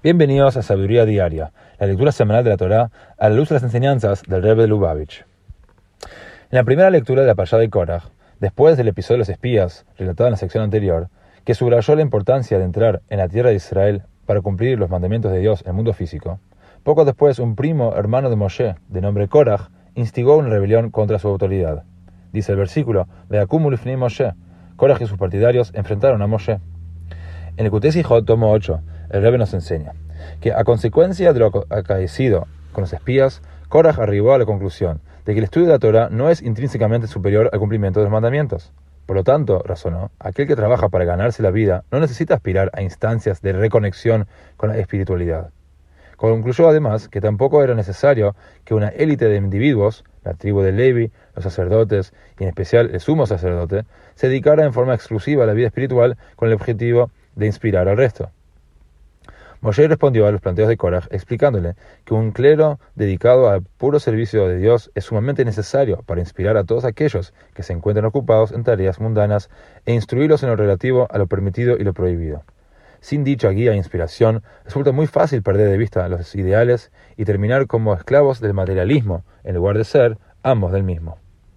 [0.00, 3.64] Bienvenidos a Sabiduría Diaria, la lectura semanal de la Torá a la luz de las
[3.64, 5.24] enseñanzas del Rebbe Lubavitch.
[6.52, 8.04] En la primera lectura de la Payá de Korach,
[8.38, 11.08] después del episodio de los espías, relatado en la sección anterior,
[11.44, 15.32] que subrayó la importancia de entrar en la tierra de Israel para cumplir los mandamientos
[15.32, 16.38] de Dios en el mundo físico,
[16.84, 21.26] poco después un primo hermano de Moshe, de nombre Korach, instigó una rebelión contra su
[21.26, 21.82] autoridad.
[22.32, 24.32] Dice el versículo, Moshe,
[24.76, 26.60] Korach y sus partidarios enfrentaron a Moshe.
[27.56, 28.80] En el Kutesijot, tomo 8,
[29.10, 29.92] el Rebbe nos enseña
[30.40, 35.34] que a consecuencia de lo acaecido con los espías, Korach arribó a la conclusión de
[35.34, 38.72] que el estudio de la Torah no es intrínsecamente superior al cumplimiento de los mandamientos.
[39.04, 42.82] Por lo tanto, razonó, aquel que trabaja para ganarse la vida no necesita aspirar a
[42.82, 44.26] instancias de reconexión
[44.56, 45.50] con la espiritualidad.
[46.16, 51.12] Concluyó además que tampoco era necesario que una élite de individuos, la tribu de Levi,
[51.34, 55.52] los sacerdotes y en especial el sumo sacerdote, se dedicara en forma exclusiva a la
[55.52, 58.30] vida espiritual con el objetivo de inspirar al resto.
[59.60, 64.46] Moshe respondió a los planteos de Korach explicándole que un clero dedicado al puro servicio
[64.46, 68.62] de Dios es sumamente necesario para inspirar a todos aquellos que se encuentran ocupados en
[68.62, 69.50] tareas mundanas
[69.84, 72.44] e instruirlos en lo relativo a lo permitido y lo prohibido.
[73.00, 77.66] Sin dicha guía e inspiración, resulta muy fácil perder de vista los ideales y terminar
[77.66, 81.18] como esclavos del materialismo, en lugar de ser ambos del mismo.